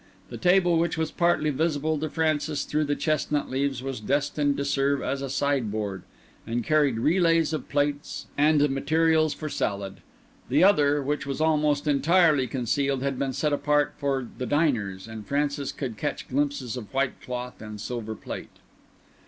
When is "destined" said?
3.99-4.57